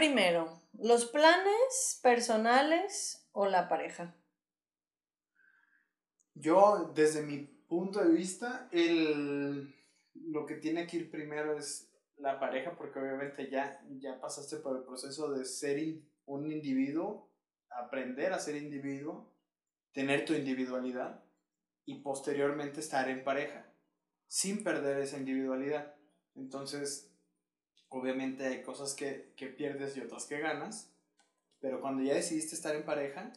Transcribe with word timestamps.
primero? 0.00 0.62
¿Los 0.78 1.04
planes 1.04 2.00
personales 2.02 3.28
o 3.32 3.44
la 3.44 3.68
pareja? 3.68 4.16
Yo, 6.32 6.90
desde 6.94 7.20
mi 7.20 7.40
punto 7.68 8.02
de 8.02 8.10
vista, 8.10 8.66
el, 8.72 9.74
lo 10.14 10.46
que 10.46 10.54
tiene 10.54 10.86
que 10.86 10.96
ir 10.96 11.10
primero 11.10 11.58
es 11.58 11.92
la 12.16 12.40
pareja, 12.40 12.78
porque 12.78 12.98
obviamente 12.98 13.50
ya, 13.50 13.78
ya 13.98 14.18
pasaste 14.18 14.56
por 14.56 14.78
el 14.78 14.84
proceso 14.84 15.32
de 15.32 15.44
ser 15.44 15.78
un 16.24 16.50
individuo, 16.50 17.28
aprender 17.68 18.32
a 18.32 18.38
ser 18.38 18.56
individuo, 18.56 19.30
tener 19.92 20.24
tu 20.24 20.32
individualidad 20.32 21.22
y 21.84 22.00
posteriormente 22.00 22.80
estar 22.80 23.10
en 23.10 23.22
pareja, 23.22 23.70
sin 24.28 24.64
perder 24.64 25.00
esa 25.00 25.18
individualidad. 25.18 25.94
Entonces, 26.36 27.09
obviamente 27.90 28.46
hay 28.46 28.62
cosas 28.62 28.94
que, 28.94 29.32
que 29.36 29.46
pierdes 29.46 29.96
y 29.96 30.00
otras 30.00 30.24
que 30.24 30.40
ganas, 30.40 30.90
pero 31.60 31.80
cuando 31.80 32.02
ya 32.02 32.14
decidiste 32.14 32.54
estar 32.54 32.74
en 32.74 32.84
pareja, 32.84 33.32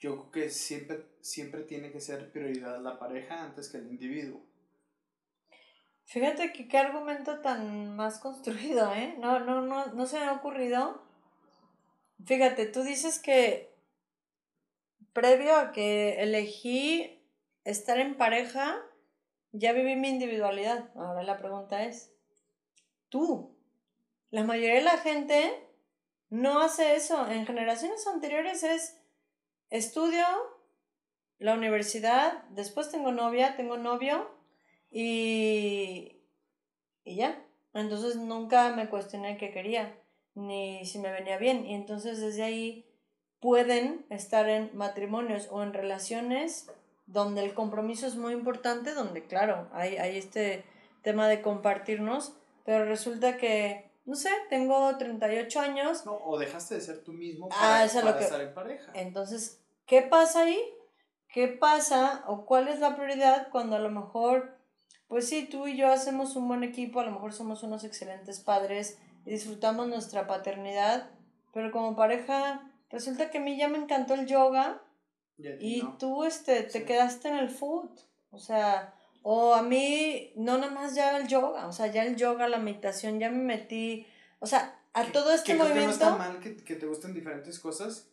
yo 0.00 0.16
creo 0.16 0.30
que 0.30 0.50
siempre, 0.50 1.06
siempre 1.20 1.62
tiene 1.62 1.92
que 1.92 2.00
ser 2.00 2.32
prioridad 2.32 2.80
la 2.80 2.98
pareja 2.98 3.44
antes 3.44 3.68
que 3.68 3.78
el 3.78 3.86
individuo. 3.86 4.42
Fíjate 6.04 6.52
que 6.52 6.66
qué 6.66 6.78
argumento 6.78 7.40
tan 7.40 7.94
más 7.94 8.18
construido, 8.18 8.92
¿eh? 8.94 9.14
No, 9.18 9.38
no, 9.38 9.60
no, 9.60 9.86
no 9.86 10.06
se 10.06 10.18
me 10.18 10.24
ha 10.24 10.32
ocurrido. 10.32 11.00
Fíjate, 12.24 12.66
tú 12.66 12.82
dices 12.82 13.20
que 13.20 13.72
previo 15.12 15.54
a 15.56 15.70
que 15.70 16.20
elegí 16.22 17.22
estar 17.64 18.00
en 18.00 18.16
pareja, 18.16 18.82
ya 19.52 19.72
viví 19.72 19.94
mi 19.94 20.08
individualidad. 20.08 20.90
Ahora 20.96 21.22
la 21.22 21.38
pregunta 21.38 21.84
es, 21.84 22.12
tú, 23.08 23.56
la 24.30 24.44
mayoría 24.44 24.76
de 24.76 24.82
la 24.82 24.98
gente 24.98 25.66
no 26.28 26.60
hace 26.60 26.94
eso. 26.94 27.28
En 27.28 27.46
generaciones 27.46 28.06
anteriores 28.06 28.62
es 28.62 28.96
estudio, 29.70 30.24
la 31.38 31.54
universidad, 31.54 32.44
después 32.50 32.90
tengo 32.90 33.12
novia, 33.12 33.56
tengo 33.56 33.76
novio 33.76 34.30
y, 34.90 36.22
y 37.04 37.16
ya. 37.16 37.44
Entonces 37.74 38.16
nunca 38.16 38.74
me 38.74 38.88
cuestioné 38.88 39.36
qué 39.36 39.52
quería, 39.52 39.96
ni 40.34 40.84
si 40.84 40.98
me 40.98 41.12
venía 41.12 41.38
bien. 41.38 41.66
Y 41.66 41.74
entonces 41.74 42.20
desde 42.20 42.42
ahí 42.42 42.86
pueden 43.40 44.06
estar 44.10 44.48
en 44.48 44.70
matrimonios 44.76 45.48
o 45.50 45.62
en 45.62 45.72
relaciones 45.72 46.70
donde 47.06 47.44
el 47.44 47.54
compromiso 47.54 48.06
es 48.06 48.16
muy 48.16 48.32
importante, 48.32 48.94
donde 48.94 49.24
claro, 49.24 49.68
hay, 49.72 49.96
hay 49.96 50.16
este 50.16 50.64
tema 51.02 51.26
de 51.26 51.42
compartirnos, 51.42 52.34
pero 52.64 52.84
resulta 52.84 53.36
que, 53.36 53.89
no 54.04 54.14
sé, 54.14 54.30
tengo 54.48 54.96
38 54.96 55.60
años. 55.60 56.06
No, 56.06 56.16
o 56.16 56.38
dejaste 56.38 56.74
de 56.74 56.80
ser 56.80 57.04
tú 57.04 57.12
mismo 57.12 57.48
ah, 57.52 57.86
para, 57.92 58.02
para 58.12 58.20
estar 58.20 58.40
en 58.40 58.54
pareja. 58.54 58.92
Entonces, 58.94 59.60
¿qué 59.86 60.02
pasa 60.02 60.42
ahí? 60.42 60.60
¿Qué 61.32 61.48
pasa 61.48 62.24
o 62.26 62.44
cuál 62.44 62.68
es 62.68 62.80
la 62.80 62.96
prioridad 62.96 63.48
cuando 63.50 63.76
a 63.76 63.80
lo 63.80 63.90
mejor, 63.90 64.56
pues 65.06 65.28
sí, 65.28 65.48
tú 65.48 65.68
y 65.68 65.76
yo 65.76 65.88
hacemos 65.92 66.34
un 66.34 66.48
buen 66.48 66.64
equipo, 66.64 67.00
a 67.00 67.04
lo 67.04 67.12
mejor 67.12 67.32
somos 67.32 67.62
unos 67.62 67.84
excelentes 67.84 68.40
padres 68.40 68.98
y 69.24 69.30
disfrutamos 69.30 69.86
nuestra 69.86 70.26
paternidad, 70.26 71.10
pero 71.52 71.70
como 71.70 71.94
pareja 71.94 72.68
resulta 72.90 73.30
que 73.30 73.38
a 73.38 73.40
mí 73.40 73.56
ya 73.56 73.68
me 73.68 73.78
encantó 73.78 74.14
el 74.14 74.26
yoga 74.26 74.82
y, 75.38 75.82
tú 75.98 76.24
este, 76.24 76.62
te 76.64 76.84
quedaste 76.84 77.28
en 77.28 77.36
el 77.36 77.48
food. 77.48 77.90
O 78.30 78.38
sea, 78.38 78.94
o 79.22 79.54
a 79.54 79.62
mí 79.62 80.32
no 80.36 80.58
nada 80.58 80.72
más 80.72 80.94
ya 80.94 81.18
el 81.18 81.28
yoga, 81.28 81.66
o 81.66 81.72
sea, 81.72 81.88
ya 81.88 82.04
el 82.04 82.16
yoga, 82.16 82.48
la 82.48 82.58
meditación, 82.58 83.18
ya 83.20 83.30
me 83.30 83.42
metí, 83.42 84.06
o 84.38 84.46
sea, 84.46 84.80
a 84.92 85.04
todo 85.12 85.32
este 85.32 85.54
movimiento... 85.54 85.80
Que 85.80 85.86
no 85.86 85.92
está 85.92 86.16
mal 86.16 86.40
que, 86.40 86.56
que, 86.56 86.76
te 86.76 86.86
gusten 86.86 87.14
diferentes 87.14 87.58
cosas, 87.58 88.10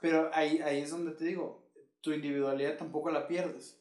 pero 0.00 0.30
ahí, 0.32 0.60
ahí 0.60 0.80
es 0.80 0.90
donde 0.90 1.12
te 1.12 1.24
digo, 1.24 1.66
tu 2.00 2.12
individualidad 2.12 2.76
tampoco 2.76 3.10
la 3.10 3.26
pierdes. 3.26 3.80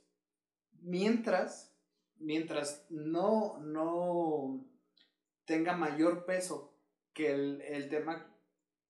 Mientras, 0.82 1.74
mientras 2.18 2.86
no, 2.90 3.58
no 3.60 4.66
tenga 5.46 5.76
mayor 5.76 6.26
peso 6.26 6.74
que 7.14 7.32
el, 7.32 7.62
el 7.62 7.90
tema 7.90 8.28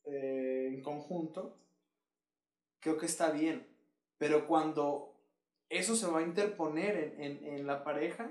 eh, 0.06 0.70
en 0.74 0.82
conjunto, 0.82 1.58
creo 2.80 2.98
que 2.98 3.06
está 3.06 3.32
bien. 3.32 3.68
Pero 4.18 4.48
cuando 4.48 5.15
eso 5.70 5.96
se 5.96 6.08
va 6.08 6.20
a 6.20 6.24
interponer 6.24 7.16
en, 7.20 7.46
en, 7.46 7.68
la 7.68 7.84
pareja, 7.84 8.30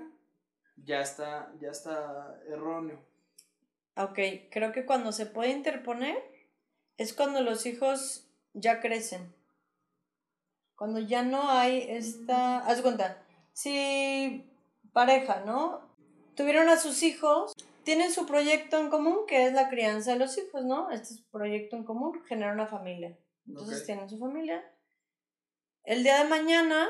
ya 0.77 1.01
está, 1.01 1.53
ya 1.59 1.69
está 1.69 2.39
erróneo. 2.47 2.99
Ok, 3.97 4.19
creo 4.51 4.71
que 4.71 4.85
cuando 4.85 5.11
se 5.11 5.25
puede 5.25 5.51
interponer 5.51 6.17
es 6.97 7.13
cuando 7.13 7.41
los 7.41 7.65
hijos 7.65 8.27
ya 8.53 8.81
crecen. 8.81 9.33
Cuando 10.75 10.99
ya 10.99 11.23
no 11.23 11.49
hay 11.49 11.85
esta... 11.89 12.59
Haz 12.59 12.81
cuenta, 12.81 13.23
si 13.53 14.51
pareja, 14.91 15.43
¿no? 15.45 15.81
Tuvieron 16.35 16.67
a 16.67 16.77
sus 16.77 17.03
hijos 17.03 17.53
tienen 17.85 18.11
su 18.11 18.25
proyecto 18.25 18.79
en 18.79 18.89
común, 18.89 19.25
que 19.27 19.45
es 19.45 19.53
la 19.53 19.69
crianza 19.69 20.13
de 20.13 20.19
los 20.19 20.37
hijos, 20.37 20.65
¿no? 20.65 20.89
Este 20.89 21.13
es 21.13 21.21
proyecto 21.31 21.77
en 21.77 21.85
común, 21.85 22.21
genera 22.25 22.51
una 22.51 22.67
familia. 22.67 23.17
Entonces 23.47 23.85
tienen 23.85 24.09
su 24.09 24.17
familia. 24.17 24.65
El 25.83 26.03
día 26.03 26.23
de 26.23 26.27
mañana, 26.27 26.87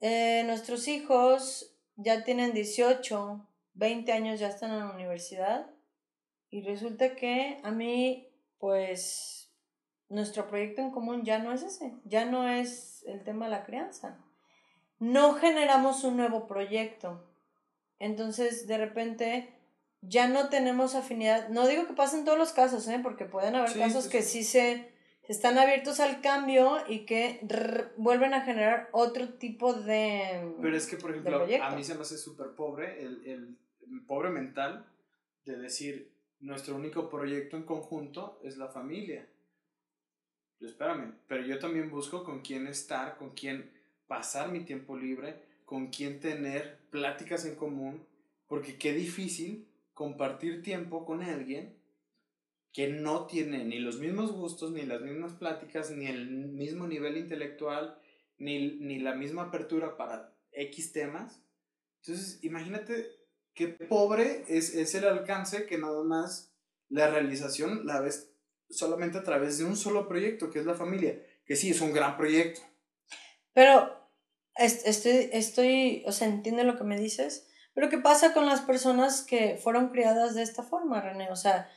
eh, 0.00 0.42
nuestros 0.46 0.88
hijos 0.88 1.74
ya 1.96 2.24
tienen 2.24 2.52
18, 2.52 3.46
20 3.74 4.12
años, 4.12 4.40
ya 4.40 4.48
están 4.48 4.70
en 4.72 4.80
la 4.80 4.90
universidad. 4.90 5.70
Y 6.50 6.62
resulta 6.62 7.14
que 7.14 7.60
a 7.62 7.70
mí, 7.70 8.28
pues, 8.58 9.52
nuestro 10.08 10.48
proyecto 10.48 10.80
en 10.80 10.90
común 10.90 11.24
ya 11.24 11.38
no 11.38 11.52
es 11.52 11.62
ese, 11.62 11.94
ya 12.04 12.24
no 12.24 12.48
es 12.48 13.04
el 13.06 13.22
tema 13.24 13.46
de 13.46 13.50
la 13.50 13.64
crianza. 13.64 14.18
No 14.98 15.34
generamos 15.34 16.04
un 16.04 16.16
nuevo 16.16 16.46
proyecto. 16.46 17.24
Entonces, 17.98 18.66
de 18.66 18.78
repente, 18.78 19.54
ya 20.00 20.28
no 20.28 20.48
tenemos 20.48 20.94
afinidad. 20.94 21.48
No 21.48 21.66
digo 21.66 21.86
que 21.86 21.92
pasen 21.92 22.24
todos 22.24 22.38
los 22.38 22.52
casos, 22.52 22.86
¿eh? 22.88 23.00
porque 23.02 23.24
pueden 23.24 23.54
haber 23.54 23.76
casos 23.78 24.08
que 24.08 24.22
sí 24.22 24.44
se 24.44 24.92
están 25.28 25.58
abiertos 25.58 26.00
al 26.00 26.22
cambio 26.22 26.78
y 26.88 27.00
que 27.00 27.40
vuelven 27.98 28.32
a 28.32 28.40
generar 28.40 28.88
otro 28.92 29.28
tipo 29.34 29.74
de. 29.74 30.54
Pero 30.60 30.76
es 30.76 30.86
que, 30.86 30.96
por 30.96 31.10
ejemplo, 31.10 31.46
a 31.62 31.76
mí 31.76 31.84
se 31.84 31.94
me 31.94 32.00
hace 32.00 32.16
súper 32.16 32.48
pobre 32.52 33.02
el, 33.02 33.26
el, 33.26 33.56
pobre 34.06 34.30
mental 34.30 34.86
de 35.44 35.58
decir 35.58 36.10
nuestro 36.40 36.76
único 36.76 37.10
proyecto 37.10 37.56
en 37.56 37.64
conjunto 37.64 38.40
es 38.42 38.56
la 38.56 38.68
familia. 38.68 39.28
Yo, 40.60 40.66
espérame, 40.66 41.14
pero 41.26 41.44
yo 41.44 41.58
también 41.58 41.90
busco 41.90 42.24
con 42.24 42.40
quién 42.40 42.66
estar, 42.66 43.16
con 43.16 43.30
quién 43.30 43.70
pasar 44.06 44.50
mi 44.50 44.60
tiempo 44.60 44.96
libre, 44.96 45.42
con 45.66 45.88
quién 45.88 46.20
tener 46.20 46.78
pláticas 46.90 47.44
en 47.44 47.54
común, 47.54 48.04
porque 48.46 48.78
qué 48.78 48.94
difícil 48.94 49.68
compartir 49.92 50.62
tiempo 50.62 51.04
con 51.04 51.22
alguien 51.22 51.77
que 52.78 52.86
no 52.86 53.26
tiene 53.26 53.64
ni 53.64 53.80
los 53.80 53.98
mismos 53.98 54.30
gustos, 54.30 54.70
ni 54.70 54.82
las 54.82 55.00
mismas 55.00 55.32
pláticas, 55.32 55.90
ni 55.90 56.06
el 56.06 56.30
mismo 56.30 56.86
nivel 56.86 57.16
intelectual, 57.16 57.98
ni, 58.36 58.76
ni 58.76 59.00
la 59.00 59.16
misma 59.16 59.46
apertura 59.46 59.96
para 59.96 60.32
X 60.52 60.92
temas. 60.92 61.42
Entonces, 62.00 62.38
imagínate 62.44 63.10
qué 63.52 63.66
pobre 63.66 64.44
es, 64.46 64.76
es 64.76 64.94
el 64.94 65.08
alcance 65.08 65.66
que 65.66 65.76
nada 65.76 66.04
más 66.04 66.54
la 66.88 67.10
realización 67.10 67.84
la 67.84 68.00
ves 68.00 68.32
solamente 68.70 69.18
a 69.18 69.24
través 69.24 69.58
de 69.58 69.64
un 69.64 69.76
solo 69.76 70.06
proyecto, 70.06 70.48
que 70.48 70.60
es 70.60 70.64
la 70.64 70.74
familia, 70.74 71.20
que 71.46 71.56
sí, 71.56 71.70
es 71.70 71.80
un 71.80 71.92
gran 71.92 72.16
proyecto. 72.16 72.60
Pero 73.54 74.08
estoy, 74.54 75.30
estoy, 75.32 76.04
o 76.06 76.12
sea, 76.12 76.28
entiendo 76.28 76.62
lo 76.62 76.78
que 76.78 76.84
me 76.84 76.96
dices, 76.96 77.48
pero 77.74 77.88
¿qué 77.88 77.98
pasa 77.98 78.32
con 78.32 78.46
las 78.46 78.60
personas 78.60 79.22
que 79.22 79.56
fueron 79.56 79.88
criadas 79.88 80.36
de 80.36 80.42
esta 80.42 80.62
forma, 80.62 81.00
René? 81.00 81.28
O 81.32 81.36
sea, 81.36 81.68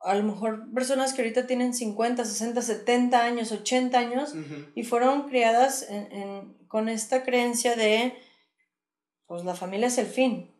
a 0.00 0.14
lo 0.14 0.22
mejor 0.22 0.72
personas 0.72 1.12
que 1.12 1.22
ahorita 1.22 1.46
tienen 1.46 1.74
50, 1.74 2.24
60, 2.24 2.62
70 2.62 3.22
años, 3.22 3.52
80 3.52 3.98
años 3.98 4.34
y 4.74 4.84
fueron 4.84 5.28
criadas 5.28 5.86
en, 5.90 6.54
con 6.68 6.88
esta 6.88 7.22
creencia 7.22 7.76
de, 7.76 8.14
pues 9.26 9.44
la 9.44 9.54
familia 9.54 9.88
es 9.88 9.98
el 9.98 10.06
fin, 10.06 10.50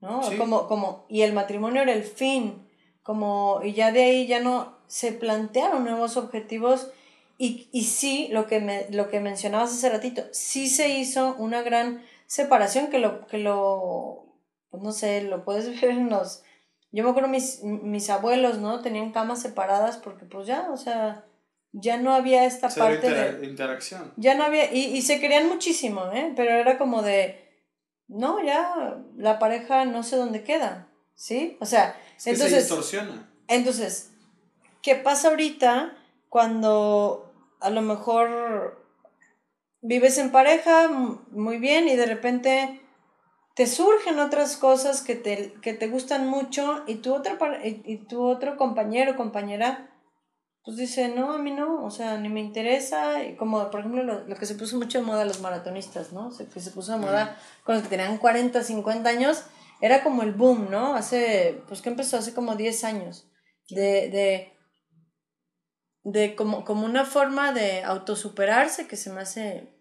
¿no? 0.00 0.20
Como, 0.38 0.68
como, 0.68 1.06
y 1.08 1.22
el 1.22 1.32
matrimonio 1.32 1.82
era 1.82 1.92
el 1.92 2.04
fin, 2.04 2.68
como, 3.02 3.60
y 3.64 3.72
ya 3.72 3.90
de 3.90 4.04
ahí 4.04 4.26
ya 4.26 4.40
no 4.40 4.78
se 4.86 5.12
plantearon 5.12 5.84
nuevos 5.84 6.16
objetivos 6.16 6.90
y, 7.36 7.68
y 7.72 7.84
sí, 7.84 8.28
lo 8.30 8.46
que, 8.46 8.60
me, 8.60 8.88
lo 8.90 9.08
que 9.08 9.20
mencionabas 9.20 9.72
hace 9.72 9.90
ratito, 9.90 10.22
sí 10.32 10.68
se 10.68 10.88
hizo 10.88 11.34
una 11.36 11.62
gran 11.62 12.04
separación 12.26 12.88
que 12.88 12.98
lo, 13.00 13.26
que 13.26 13.38
lo, 13.38 14.26
pues 14.70 14.82
no 14.82 14.92
sé, 14.92 15.22
lo 15.22 15.44
puedes 15.44 15.68
ver 15.80 15.90
en 15.90 16.10
los, 16.10 16.44
yo 16.90 17.04
me 17.04 17.10
acuerdo 17.10 17.28
mis, 17.28 17.62
mis 17.62 18.10
abuelos, 18.10 18.58
¿no? 18.58 18.80
Tenían 18.80 19.12
camas 19.12 19.42
separadas 19.42 19.96
porque 19.96 20.24
pues 20.24 20.46
ya, 20.46 20.70
o 20.70 20.76
sea, 20.76 21.24
ya 21.72 21.98
no 21.98 22.14
había 22.14 22.44
esta 22.44 22.68
parte 22.68 23.10
de 23.10 23.46
interacción. 23.46 24.12
Ya 24.16 24.34
no 24.34 24.44
había, 24.44 24.72
y, 24.72 24.96
y 24.96 25.02
se 25.02 25.20
querían 25.20 25.48
muchísimo, 25.48 26.10
¿eh? 26.12 26.32
Pero 26.34 26.52
era 26.52 26.78
como 26.78 27.02
de, 27.02 27.48
no, 28.08 28.42
ya 28.42 29.02
la 29.16 29.38
pareja 29.38 29.84
no 29.84 30.02
sé 30.02 30.16
dónde 30.16 30.42
queda. 30.42 30.88
¿Sí? 31.14 31.56
O 31.60 31.66
sea, 31.66 32.00
entonces... 32.24 32.50
Se 32.50 32.58
distorsiona. 32.60 33.28
Entonces, 33.48 34.12
¿qué 34.82 34.94
pasa 34.94 35.28
ahorita 35.28 35.96
cuando 36.28 37.34
a 37.60 37.70
lo 37.70 37.82
mejor 37.82 38.84
vives 39.80 40.16
en 40.18 40.30
pareja 40.30 40.88
muy 40.88 41.58
bien 41.58 41.88
y 41.88 41.96
de 41.96 42.06
repente 42.06 42.80
te 43.58 43.66
surgen 43.66 44.20
otras 44.20 44.56
cosas 44.56 45.02
que 45.02 45.16
te, 45.16 45.54
que 45.62 45.74
te 45.74 45.88
gustan 45.88 46.28
mucho 46.28 46.84
y 46.86 46.94
tu, 46.98 47.12
otra, 47.12 47.36
y, 47.64 47.96
tu 48.06 48.22
otro 48.22 48.56
compañero 48.56 49.12
o 49.12 49.16
compañera 49.16 49.90
pues 50.62 50.76
dice, 50.76 51.08
no, 51.08 51.32
a 51.32 51.38
mí 51.38 51.50
no, 51.50 51.84
o 51.84 51.90
sea, 51.90 52.18
ni 52.18 52.28
me 52.28 52.38
interesa, 52.38 53.24
y 53.24 53.34
como 53.34 53.68
por 53.70 53.80
ejemplo 53.80 54.04
lo, 54.04 54.36
que 54.36 54.46
se 54.46 54.54
puso 54.54 54.76
mucho 54.76 55.00
de 55.00 55.04
moda 55.04 55.24
los 55.24 55.40
maratonistas, 55.40 56.12
¿no? 56.12 56.28
O 56.28 56.36
que 56.36 56.60
se 56.60 56.70
puso 56.70 56.92
de 56.92 56.98
moda 56.98 57.36
con 57.64 57.74
los 57.74 57.82
que 57.82 57.88
tenían 57.88 58.18
40, 58.18 58.62
50 58.62 59.10
años, 59.10 59.42
era 59.80 60.04
como 60.04 60.22
el 60.22 60.34
boom, 60.34 60.70
¿no? 60.70 60.94
Hace, 60.94 61.60
pues 61.66 61.82
que 61.82 61.88
empezó 61.88 62.16
hace 62.16 62.34
como 62.34 62.54
10 62.54 62.84
años, 62.84 63.28
de, 63.70 64.08
de, 64.08 64.52
de 66.04 66.36
como, 66.36 66.64
como 66.64 66.84
una 66.84 67.04
forma 67.04 67.52
de 67.52 67.82
autosuperarse 67.82 68.86
que 68.86 68.96
se 68.96 69.10
me 69.10 69.22
hace 69.22 69.77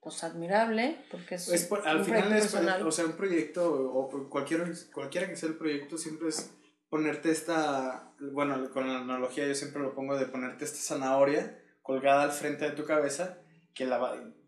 pues 0.00 0.24
admirable, 0.24 1.04
porque 1.10 1.34
es, 1.34 1.70
al 1.84 2.04
final 2.04 2.32
es, 2.32 2.54
o 2.54 2.90
sea, 2.90 3.04
un 3.04 3.12
proyecto 3.12 3.70
o 3.70 4.30
cualquier, 4.30 4.72
cualquiera 4.92 5.28
que 5.28 5.36
sea 5.36 5.50
el 5.50 5.56
proyecto 5.56 5.98
siempre 5.98 6.28
es 6.28 6.50
ponerte 6.88 7.30
esta, 7.30 8.12
bueno, 8.32 8.70
con 8.70 8.88
la 8.88 9.00
analogía 9.00 9.46
yo 9.46 9.54
siempre 9.54 9.82
lo 9.82 9.94
pongo 9.94 10.16
de 10.16 10.26
ponerte 10.26 10.64
esta 10.64 10.78
zanahoria 10.78 11.62
colgada 11.82 12.22
al 12.22 12.32
frente 12.32 12.64
de 12.64 12.76
tu 12.76 12.84
cabeza, 12.84 13.38
que 13.74 13.84
la 13.84 13.98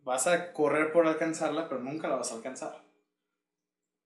vas 0.05 0.27
a 0.27 0.53
correr 0.53 0.93
por 0.93 1.07
alcanzarla, 1.07 1.69
pero 1.69 1.81
nunca 1.81 2.09
la 2.09 2.17
vas 2.17 2.33
a 2.33 2.37
alcanzar. 2.37 2.85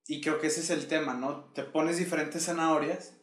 Y 0.07 0.21
creo 0.21 0.41
que 0.41 0.49
ese 0.49 0.61
es 0.61 0.71
el 0.71 0.87
tema, 0.87 1.15
¿no? 1.15 1.53
Te 1.53 1.65
pones 1.65 1.99
diferentes 1.99 2.47
zanahorias 2.47 3.17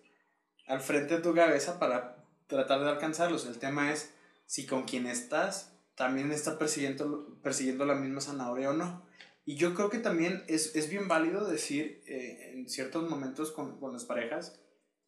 al 0.68 0.82
frente 0.82 1.16
de 1.16 1.22
tu 1.22 1.34
cabeza 1.34 1.80
para 1.80 2.26
tratar 2.48 2.82
de 2.82 2.90
alcanzarlos. 2.90 3.46
El 3.46 3.60
tema 3.60 3.92
es 3.92 4.14
si 4.46 4.66
con 4.66 4.84
quien 4.84 5.08
estás 5.08 5.73
también 5.96 6.32
está 6.32 6.58
persiguiendo, 6.58 7.40
persiguiendo 7.42 7.86
la 7.86 7.96
misma 7.96 8.22
zanahoria 8.22 8.72
o 8.72 8.74
no. 8.74 9.06
Y 9.46 9.56
yo 9.56 9.74
creo 9.74 9.90
que 9.90 10.00
también 10.00 10.44
es, 10.48 10.76
es 10.76 10.90
bien 10.90 11.08
válido 11.08 11.46
decir 11.46 12.02
eh, 12.08 12.52
en 12.54 12.70
ciertos 12.70 13.10
momentos 13.10 13.52
con, 13.52 13.80
con, 13.80 13.92
las 13.92 14.06
parejas, 14.06 14.60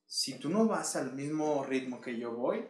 si 0.07 0.37
tú 0.39 0.49
no 0.49 0.67
vas 0.67 0.95
al 0.95 1.13
mismo 1.13 1.63
ritmo 1.63 2.01
que 2.01 2.19
yo 2.19 2.33
voy, 2.33 2.65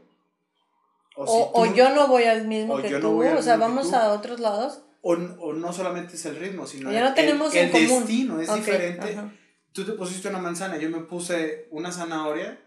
o, 1.18 1.52
o, 1.54 1.74
yo 1.74 1.96
no 1.96 2.08
voy 2.08 2.24
al 2.24 2.46
mismo 2.46 2.82
que 2.82 3.00
tú, 3.00 3.24
o 3.24 3.42
sea, 3.42 3.56
vamos 3.56 3.94
a 3.94 4.12
otros 4.12 4.40
lados. 4.40 4.84
O, 5.02 5.14
o, 5.14 5.54
no 5.54 5.72
solamente 5.72 6.16
es 6.16 6.26
el 6.26 6.36
ritmo, 6.36 6.68
sino 6.68 6.92
ya 6.92 7.04
no 7.04 7.14
tenemos 7.14 7.56
el, 7.56 7.68
el 7.68 7.72
destino 7.72 8.42
es 8.42 8.54
diferente. 8.54 9.18
Tú 9.72 9.86
te 9.86 9.94
pusiste 9.94 10.28
una 10.30 10.40
manzana, 10.40 10.78
yo 10.78 10.90
me 10.90 11.02
puse 11.02 11.68
una 11.72 11.92
zanahoria 11.92 12.65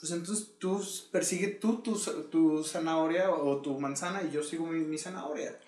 pues 0.00 0.12
entonces 0.12 0.56
tú 0.58 0.82
persigue 1.12 1.48
tú 1.48 1.82
tu, 1.82 1.94
tu 2.30 2.64
zanahoria 2.64 3.30
o 3.30 3.60
tu 3.60 3.78
manzana 3.78 4.22
y 4.22 4.30
yo 4.30 4.42
sigo 4.42 4.66
mi, 4.66 4.80
mi, 4.80 4.96
zanahoria. 4.96 5.58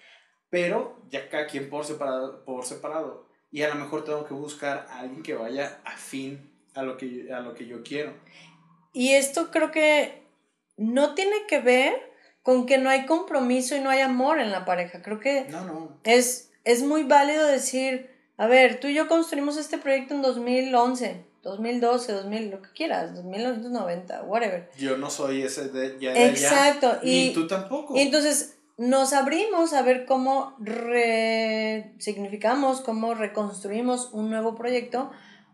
Pero 0.49 1.03
ya 1.11 1.29
cada 1.29 1.47
quien 1.47 1.69
por 1.69 1.85
separado, 1.85 2.43
por 2.45 2.65
separado. 2.65 3.29
Y 3.51 3.63
a 3.63 3.69
lo 3.69 3.75
mejor 3.75 4.05
tengo 4.05 4.25
que 4.25 4.33
buscar 4.33 4.87
a 4.89 5.01
alguien 5.01 5.23
que 5.23 5.35
vaya 5.35 5.83
afín 5.85 6.51
a 6.75 6.83
lo 6.83 6.97
que, 6.97 7.31
a 7.31 7.41
lo 7.41 7.53
que 7.53 7.67
yo 7.67 7.83
quiero. 7.83 8.15
Y 8.95 9.13
esto 9.13 9.51
creo 9.51 9.71
que 9.71 10.23
no 10.79 11.15
tiene 11.15 11.47
que 11.47 11.61
ver 11.61 11.95
con 12.43 12.65
que 12.65 12.79
no 12.79 12.89
hay 12.89 13.05
compromiso 13.05 13.77
y 13.77 13.81
no 13.81 13.91
hay 13.91 14.01
amor 14.01 14.41
en 14.41 14.51
la 14.51 14.65
pareja. 14.65 15.03
Creo 15.03 15.21
que 15.21 15.45
no, 15.51 15.65
no. 15.67 16.01
Es, 16.05 16.51
es 16.65 16.83
muy 16.83 17.05
válido 17.05 17.47
decir, 17.47 18.11
a 18.39 18.47
ver, 18.47 18.81
tú 18.81 18.89
y 18.89 18.95
yo 18.95 19.09
construimos 19.09 19.59
este 19.59 19.77
proyecto 19.77 20.15
en 20.15 20.23
2011 20.23 21.32
2012, 21.43 22.13
2000, 22.13 22.51
lo 22.51 22.63
que 22.63 22.71
quieras, 22.71 23.25
1990, 23.25 24.23
whatever. 24.23 24.71
Yo 24.79 24.97
no 24.97 25.11
soy 25.11 25.43
ese 25.43 25.69
de 25.69 25.99
ya 26.01 26.15
Exacto. 26.15 27.01
y, 27.03 27.33
tú 27.33 27.49
tampoco. 27.49 27.97
Y 27.97 28.01
entonces 28.01 28.59
nos 28.79 29.13
abrimos 29.13 29.73
a 29.73 29.83
ver 29.83 30.07
cómo 30.07 30.55
resignificamos, 30.61 32.81
cómo 32.81 33.15
reconstruimos 33.15 34.11
un 34.13 34.31
nuevo 34.31 34.55
proyecto, 34.55 35.11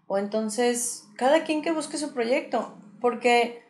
o 0.07 0.19
entonces 0.19 1.05
cada 1.17 1.45
quien 1.45 1.63
que 1.63 1.73
busque 1.73 1.97
su 1.97 2.13
proyecto, 2.13 2.77
porque 3.01 3.63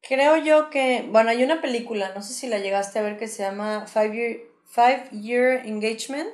creo 0.00 0.36
yo 0.36 0.70
que, 0.70 1.08
bueno, 1.10 1.30
hay 1.30 1.42
una 1.42 1.60
película, 1.60 2.12
no 2.14 2.22
sé 2.22 2.34
si 2.34 2.46
la 2.46 2.58
llegaste 2.58 3.00
a 3.00 3.02
ver, 3.02 3.18
que 3.18 3.26
se 3.26 3.42
llama 3.42 3.86
Five 3.86 4.14
Year, 4.14 4.36
Five 4.64 5.08
Year 5.10 5.66
Engagement, 5.66 6.30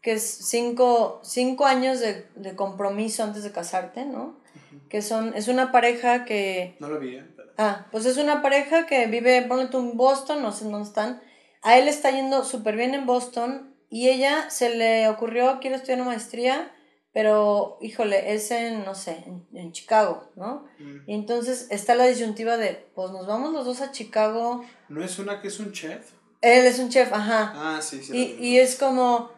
que 0.00 0.12
es 0.12 0.22
cinco, 0.22 1.20
cinco 1.24 1.66
años 1.66 1.98
de, 1.98 2.28
de 2.36 2.54
compromiso 2.54 3.24
antes 3.24 3.42
de 3.42 3.50
casarte, 3.50 4.04
¿no? 4.04 4.40
Que 4.88 5.02
son, 5.02 5.34
es 5.34 5.48
una 5.48 5.72
pareja 5.72 6.24
que... 6.24 6.76
No 6.78 6.88
lo 6.88 6.98
vi, 7.00 7.16
¿eh? 7.16 7.24
Ah, 7.58 7.86
pues 7.90 8.06
es 8.06 8.16
una 8.16 8.42
pareja 8.42 8.86
que 8.86 9.06
vive, 9.06 9.42
ponle 9.42 9.66
tú 9.66 9.78
en 9.78 9.96
Boston, 9.96 10.42
no 10.42 10.52
sé 10.52 10.64
dónde 10.64 10.88
están. 10.88 11.22
A 11.62 11.78
él 11.78 11.88
está 11.88 12.10
yendo 12.10 12.44
súper 12.44 12.76
bien 12.76 12.94
en 12.94 13.06
Boston 13.06 13.74
y 13.88 14.08
ella 14.08 14.50
se 14.50 14.74
le 14.74 15.08
ocurrió, 15.08 15.58
quiero 15.60 15.76
estudiar 15.76 16.00
una 16.00 16.10
maestría, 16.10 16.74
pero 17.12 17.78
híjole, 17.82 18.32
es 18.34 18.50
en, 18.50 18.84
no 18.84 18.94
sé, 18.94 19.24
en, 19.52 19.72
Chicago, 19.72 20.30
¿no? 20.34 20.66
Mm. 20.78 21.10
Y 21.10 21.14
entonces 21.14 21.66
está 21.70 21.94
la 21.94 22.06
disyuntiva 22.06 22.56
de, 22.56 22.86
pues 22.94 23.10
nos 23.10 23.26
vamos 23.26 23.52
los 23.52 23.66
dos 23.66 23.80
a 23.82 23.92
Chicago. 23.92 24.64
¿No 24.88 25.04
es 25.04 25.18
una 25.18 25.40
que 25.40 25.48
es 25.48 25.60
un 25.60 25.72
chef? 25.72 26.10
Él 26.40 26.66
es 26.66 26.78
un 26.78 26.88
chef, 26.88 27.12
ajá. 27.12 27.52
Ah, 27.54 27.82
sí, 27.82 28.02
sí. 28.02 28.36
Y, 28.40 28.46
y 28.46 28.58
es 28.58 28.76
como, 28.76 29.30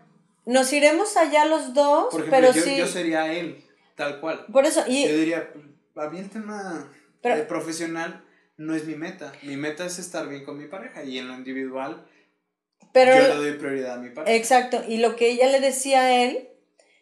nos 0.47 0.73
iremos 0.73 1.17
allá 1.17 1.47
los 1.47 1.75
dos, 1.75 2.15
pero 2.31 2.53
yo, 2.53 2.63
sí. 2.63 2.77
Yo 2.77 2.87
sería 2.87 3.33
él. 3.33 3.65
Tal 3.95 4.21
cual. 4.21 4.47
Por 4.53 4.65
eso, 4.65 4.85
y... 4.87 5.07
Yo 5.09 5.17
diría, 5.17 5.51
a 5.97 6.09
mí 6.09 6.19
el 6.19 6.31
tema 6.31 6.91
profesional 7.49 8.25
no 8.57 8.75
es 8.75 8.87
mi 8.87 8.95
meta. 8.95 9.33
Mi 9.43 9.57
meta 9.57 9.87
es 9.87 9.99
estar 9.99 10.29
bien 10.29 10.45
con 10.45 10.59
mi 10.59 10.67
pareja 10.67 11.05
y 11.05 11.19
en 11.19 11.29
lo 11.29 11.35
individual 11.35 12.07
pero, 12.95 13.13
yo 13.13 13.23
le 13.23 13.35
doy 13.35 13.53
prioridad 13.59 13.95
a 13.95 13.97
mi 13.97 14.11
pareja. 14.11 14.37
Exacto, 14.37 14.85
y 14.87 14.99
lo 14.99 15.17
que 15.17 15.29
ella 15.29 15.49
le 15.49 15.59
decía 15.59 16.03
a 16.03 16.23
él 16.23 16.49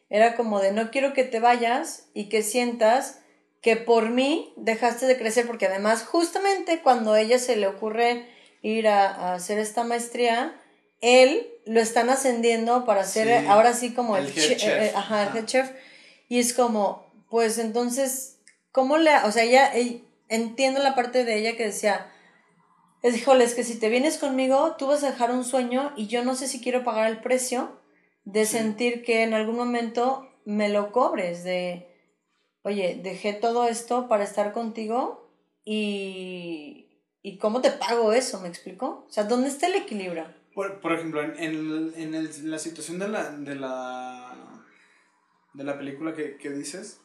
era 0.09 0.37
como 0.37 0.59
de 0.59 0.73
no 0.73 0.91
quiero 0.91 1.13
que 1.13 1.23
te 1.23 1.39
vayas 1.39 2.09
y 2.15 2.31
que 2.31 2.43
sientas 2.43 3.21
que 3.61 3.77
por 3.77 4.09
mí 4.09 4.55
dejaste 4.57 5.05
de 5.05 5.19
crecer, 5.19 5.47
porque 5.47 5.67
además 5.67 6.03
justamente 6.03 6.81
cuando 6.83 7.13
a 7.13 7.21
ella 7.21 7.39
se 7.39 7.57
le 7.57 7.67
ocurre 7.67 8.27
ir 8.63 8.89
a, 8.89 9.35
hacer 9.35 9.59
esta 9.59 9.85
maestría, 9.85 10.59
él 11.03 11.47
lo 11.67 11.79
están 11.79 12.09
ascendiendo 12.09 12.87
para 12.87 13.05
ser 13.05 13.47
ahora 13.47 13.75
sí 13.75 13.93
como 13.93 14.17
el, 14.17 14.27
head 14.27 14.57
chef. 14.57 14.65
Eh, 14.65 14.93
ajá, 14.95 15.25
el 15.25 15.37
head 15.37 15.45
chef 15.45 15.71
y 16.33 16.39
es 16.39 16.55
como, 16.55 17.13
pues 17.29 17.59
entonces, 17.59 18.41
¿cómo 18.71 18.97
le... 18.97 19.15
O 19.27 19.33
sea, 19.33 19.43
ella, 19.43 19.71
entiendo 20.31 20.83
la 20.83 20.95
parte 20.95 21.27
de 21.27 21.37
ella 21.37 21.59
que 21.59 21.67
decía, 21.67 22.11
es, 23.03 23.19
híjole, 23.19 23.45
es 23.45 23.55
que 23.55 23.65
si 23.65 23.79
te 23.79 23.91
vienes 23.91 24.17
conmigo, 24.17 24.77
tú 24.79 24.87
vas 24.87 25.05
a 25.05 25.11
dejar 25.11 25.31
un 25.31 25.45
sueño 25.45 25.93
y 25.95 26.07
yo 26.07 26.25
no 26.25 26.35
sé 26.35 26.49
si 26.49 26.63
quiero 26.63 26.85
pagar 26.85 27.11
el 27.11 27.21
precio 27.21 27.79
de 28.25 28.47
sentir 28.47 29.05
que 29.05 29.25
en 29.25 29.35
algún 29.35 29.57
momento 29.57 30.27
me 30.47 30.71
lo 30.71 30.91
cobres, 30.91 31.45
de, 31.45 31.87
oye, 32.63 32.99
dejé 33.03 33.35
todo 33.35 33.69
esto 33.69 34.09
para 34.09 34.25
estar 34.25 34.55
contigo 34.55 35.37
y, 35.67 36.99
y 37.21 37.37
¿cómo 37.37 37.61
te 37.61 37.73
pago 37.73 38.15
eso? 38.15 38.41
¿Me 38.41 38.49
explico? 38.49 39.05
O 39.07 39.13
sea, 39.13 39.25
¿dónde 39.25 39.49
está 39.49 39.67
el 39.67 39.75
equilibrio? 39.75 40.25
Por, 40.55 40.81
por 40.81 40.95
ejemplo, 40.95 41.23
en, 41.23 41.39
en, 41.39 41.93
en 41.95 42.15
el, 42.15 42.51
la 42.51 42.59
situación 42.59 42.99
de 42.99 43.09
la, 43.09 43.33
de 43.33 43.55
la 43.55 44.52
de 45.55 45.65
la 45.65 45.79
película 45.79 46.15
que, 46.15 46.37
que 46.37 46.51
dices. 46.51 47.01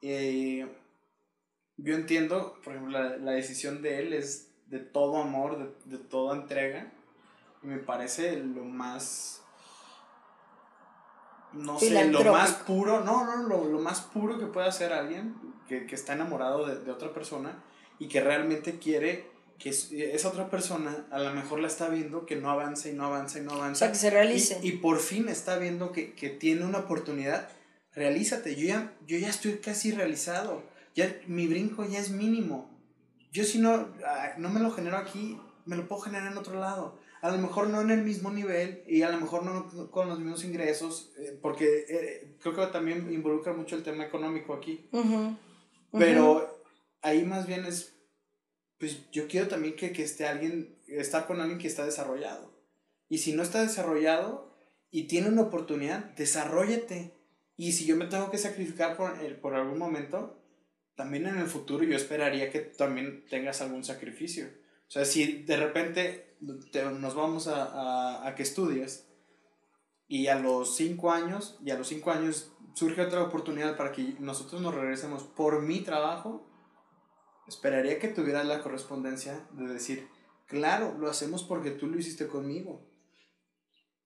yo 0.00 1.94
entiendo, 1.94 2.60
por 2.62 2.74
ejemplo, 2.74 2.98
la, 2.98 3.16
la, 3.16 3.32
decisión 3.32 3.82
de 3.82 4.00
él 4.00 4.12
es 4.12 4.52
de 4.66 4.80
todo 4.80 5.18
amor, 5.18 5.58
de, 5.58 5.96
de 5.96 6.02
toda 6.02 6.36
entrega. 6.36 6.92
Y 7.62 7.66
me 7.66 7.78
parece 7.78 8.36
lo 8.36 8.64
más 8.64 9.44
no 11.54 11.78
sé, 11.78 12.04
lo 12.10 12.32
más 12.32 12.52
puro, 12.52 13.04
no, 13.04 13.24
no, 13.24 13.48
lo, 13.48 13.64
lo, 13.64 13.78
más 13.78 14.00
puro 14.00 14.38
que 14.38 14.46
puede 14.46 14.66
hacer 14.66 14.92
alguien 14.92 15.36
que, 15.68 15.86
que 15.86 15.94
está 15.94 16.14
enamorado 16.14 16.66
de, 16.66 16.80
de, 16.80 16.90
otra 16.90 17.12
persona 17.12 17.62
y 17.98 18.08
que 18.08 18.20
realmente 18.20 18.78
quiere 18.78 19.30
que 19.58 19.70
esa 19.70 20.28
otra 20.28 20.50
persona 20.50 21.06
a 21.10 21.20
lo 21.20 21.32
mejor 21.32 21.60
la 21.60 21.68
está 21.68 21.88
viendo 21.88 22.26
que 22.26 22.36
no 22.36 22.50
avanza 22.50 22.88
y 22.88 22.92
no 22.92 23.06
avanza 23.06 23.38
y 23.38 23.42
no 23.42 23.52
avanza. 23.52 23.72
O 23.72 23.78
sea, 23.86 23.92
que 23.92 23.98
se 23.98 24.10
realice. 24.10 24.58
Y, 24.62 24.68
y 24.68 24.72
por 24.72 24.98
fin 24.98 25.28
está 25.28 25.58
viendo 25.58 25.92
que, 25.92 26.14
que, 26.14 26.28
tiene 26.28 26.64
una 26.64 26.78
oportunidad 26.78 27.48
realízate, 27.94 28.56
yo 28.56 28.66
ya, 28.66 28.96
yo 29.06 29.18
ya 29.18 29.28
estoy 29.28 29.58
casi 29.58 29.92
realizado, 29.92 30.62
ya 30.94 31.20
mi 31.26 31.46
brinco 31.46 31.84
ya 31.84 32.00
es 32.00 32.10
mínimo. 32.10 32.70
Yo 33.32 33.44
si 33.44 33.58
no, 33.58 33.92
no 34.38 34.48
me 34.48 34.60
lo 34.60 34.70
genero 34.70 34.96
aquí, 34.96 35.38
me 35.64 35.76
lo 35.76 35.88
puedo 35.88 36.02
generar 36.02 36.30
en 36.30 36.38
otro 36.38 36.58
lado. 36.58 36.98
A 37.20 37.30
lo 37.30 37.38
mejor 37.38 37.68
no 37.68 37.80
en 37.80 37.90
el 37.90 38.02
mismo 38.02 38.30
nivel 38.30 38.84
y 38.86 39.02
a 39.02 39.10
lo 39.10 39.18
mejor 39.18 39.44
no 39.44 39.90
con 39.90 40.08
los 40.08 40.18
mismos 40.18 40.44
ingresos, 40.44 41.12
eh, 41.16 41.38
porque 41.40 41.86
eh, 41.88 42.36
creo 42.40 42.54
que 42.54 42.66
también 42.66 43.12
involucra 43.12 43.54
mucho 43.54 43.76
el 43.76 43.82
tema 43.82 44.04
económico 44.04 44.54
aquí. 44.54 44.88
Pero 45.90 46.62
ahí 47.00 47.24
más 47.24 47.46
bien 47.46 47.64
es, 47.64 47.96
pues 48.78 49.10
yo 49.10 49.26
quiero 49.26 49.48
también 49.48 49.74
que, 49.74 49.92
que 49.92 50.02
esté 50.02 50.26
alguien, 50.26 50.78
estar 50.86 51.26
con 51.26 51.40
alguien 51.40 51.58
que 51.58 51.68
está 51.68 51.84
desarrollado. 51.84 52.52
Y 53.08 53.18
si 53.18 53.32
no 53.32 53.42
está 53.42 53.62
desarrollado 53.62 54.54
y 54.90 55.04
tiene 55.04 55.28
una 55.28 55.42
oportunidad, 55.42 56.04
desarrollate 56.16 57.14
y 57.56 57.72
si 57.72 57.86
yo 57.86 57.96
me 57.96 58.06
tengo 58.06 58.30
que 58.30 58.38
sacrificar 58.38 58.96
por, 58.96 59.14
por 59.40 59.54
algún 59.54 59.78
momento, 59.78 60.40
también 60.96 61.26
en 61.26 61.38
el 61.38 61.46
futuro 61.46 61.84
yo 61.84 61.96
esperaría 61.96 62.50
que 62.50 62.60
también 62.60 63.24
tengas 63.28 63.60
algún 63.60 63.84
sacrificio. 63.84 64.46
O 64.88 64.90
sea, 64.90 65.04
si 65.04 65.42
de 65.42 65.56
repente 65.56 66.36
nos 66.40 67.14
vamos 67.14 67.48
a, 67.48 68.26
a, 68.26 68.34
que 68.34 68.42
estudies 68.42 69.08
y 70.06 70.26
a 70.26 70.38
los 70.38 70.76
cinco 70.76 71.10
años, 71.10 71.58
y 71.64 71.70
a 71.70 71.78
los 71.78 71.88
cinco 71.88 72.10
años 72.10 72.52
surge 72.74 73.00
otra 73.00 73.22
oportunidad 73.22 73.76
para 73.76 73.92
que 73.92 74.16
nosotros 74.18 74.60
nos 74.60 74.74
regresemos 74.74 75.22
por 75.22 75.62
mi 75.62 75.80
trabajo, 75.80 76.46
esperaría 77.46 77.98
que 77.98 78.08
tuvieras 78.08 78.46
la 78.46 78.62
correspondencia 78.62 79.46
de 79.52 79.72
decir, 79.72 80.08
claro, 80.46 80.96
lo 80.98 81.08
hacemos 81.08 81.44
porque 81.44 81.70
tú 81.70 81.86
lo 81.86 81.98
hiciste 81.98 82.26
conmigo. 82.26 82.86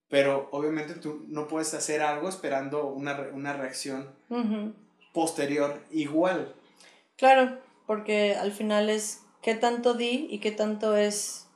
Pero 0.08 0.48
obviamente 0.52 0.94
tú 0.94 1.24
no 1.28 1.48
puedes 1.48 1.74
hacer 1.74 2.00
algo 2.02 2.28
esperando 2.28 2.86
una, 2.86 3.28
una 3.32 3.52
reacción 3.52 4.14
posterior 5.12 5.82
igual. 5.90 6.54
Claro, 7.16 7.58
porque 7.86 8.34
al 8.34 8.52
final 8.52 8.88
es 8.88 9.22
qué 9.42 9.54
tanto 9.54 9.94
di 9.94 10.26
y 10.30 10.38
qué 10.40 10.50
tanto 10.50 10.96
es 10.96 11.46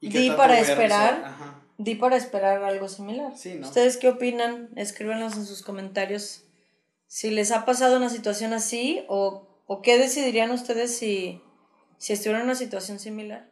di 0.00 0.30
para 0.30 0.60
esperar. 0.60 1.60
Di 1.78 1.94
para 1.94 2.16
esperar 2.16 2.62
algo 2.62 2.88
similar. 2.88 3.32
¿Ustedes 3.32 3.96
qué 3.96 4.08
opinan? 4.08 4.68
Escríbanos 4.76 5.36
en 5.36 5.46
sus 5.46 5.62
comentarios 5.62 6.44
si 7.10 7.30
les 7.30 7.50
ha 7.50 7.64
pasado 7.64 7.96
una 7.96 8.08
situación 8.08 8.52
así 8.52 9.04
o, 9.08 9.48
o 9.66 9.82
qué 9.82 9.98
decidirían 9.98 10.52
ustedes 10.52 10.96
si, 10.96 11.42
si 11.98 12.12
estuvieran 12.12 12.42
en 12.42 12.48
una 12.50 12.54
situación 12.54 13.00
similar. 13.00 13.49